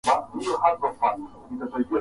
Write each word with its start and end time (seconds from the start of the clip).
Koti 0.07 0.47
la 0.63 0.69
baba. 0.81 1.09